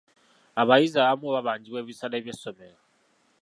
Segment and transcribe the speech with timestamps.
[0.61, 2.79] Abayizi abamu babanjibwa ebisale by'essomero.